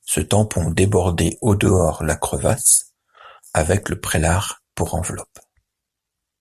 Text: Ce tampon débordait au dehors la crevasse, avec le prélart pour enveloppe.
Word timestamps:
Ce 0.00 0.20
tampon 0.22 0.70
débordait 0.70 1.36
au 1.42 1.56
dehors 1.56 2.02
la 2.02 2.16
crevasse, 2.16 2.94
avec 3.52 3.90
le 3.90 4.00
prélart 4.00 4.62
pour 4.74 4.94
enveloppe. 4.94 5.38